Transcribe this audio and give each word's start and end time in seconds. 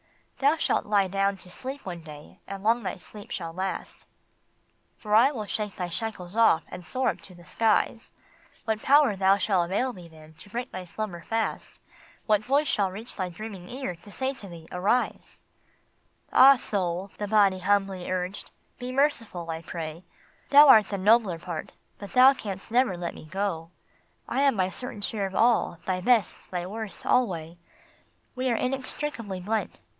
"Thou 0.39 0.57
shalt 0.57 0.87
lie 0.87 1.07
down 1.07 1.37
to 1.37 1.51
sleep 1.51 1.85
one 1.85 2.01
day, 2.01 2.39
and 2.47 2.63
long 2.63 2.81
that 2.81 2.99
sleep 2.99 3.29
shall 3.29 3.53
last, 3.53 4.07
For 4.97 5.13
I 5.13 5.31
will 5.31 5.45
shake 5.45 5.75
thy 5.75 5.89
shackles 5.89 6.35
off 6.35 6.63
and 6.69 6.83
soar 6.83 7.09
up 7.09 7.21
to 7.21 7.35
the 7.35 7.45
skies; 7.45 8.11
What 8.65 8.81
power 8.81 9.15
shall 9.37 9.61
avail 9.61 9.93
thee 9.93 10.07
then 10.07 10.33
to 10.39 10.49
break 10.49 10.71
thy 10.71 10.85
slumber 10.85 11.21
fast? 11.21 11.79
What 12.25 12.43
voice 12.43 12.67
shall 12.67 12.89
reach 12.91 13.15
thy 13.15 13.29
dreaming 13.29 13.69
ear, 13.69 13.93
to 13.97 14.09
say 14.09 14.33
to 14.33 14.47
thee, 14.47 14.67
Arise?" 14.71 15.41
244 16.31 16.39
SOUL 16.39 16.39
AND 16.39 16.41
BODY." 16.41 16.41
Ah, 16.41 16.55
Soul!" 16.57 17.11
the 17.19 17.27
Body 17.27 17.59
humbly 17.59 18.09
urged," 18.09 18.49
be 18.79 18.91
merciful, 18.91 19.51
I 19.51 19.61
pray; 19.61 20.03
Thou 20.49 20.67
art 20.67 20.87
the 20.89 20.97
nobler 20.97 21.37
part, 21.37 21.73
but 21.99 22.13
thou 22.13 22.33
canst 22.33 22.71
never 22.71 22.97
let 22.97 23.13
me 23.13 23.25
go. 23.25 23.69
I 24.27 24.41
have 24.41 24.55
my 24.55 24.69
certain 24.69 25.01
share 25.01 25.27
of 25.27 25.35
all, 25.35 25.77
thy 25.85 26.01
best, 26.01 26.49
thy 26.49 26.65
worst, 26.65 27.05
alway: 27.05 27.59
We 28.33 28.49
are 28.49 28.55
inextricably 28.57 29.39
blent. 29.41 29.79